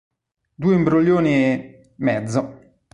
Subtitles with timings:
[0.55, 1.93] Due imbroglioni e...
[1.97, 2.61] mezzo!